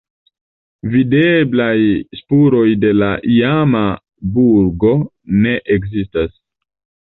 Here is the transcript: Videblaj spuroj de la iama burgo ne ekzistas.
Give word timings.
Videblaj 0.93 1.75
spuroj 2.21 2.65
de 2.85 2.93
la 3.03 3.11
iama 3.35 3.85
burgo 4.41 4.99
ne 5.45 5.57
ekzistas. 5.79 6.37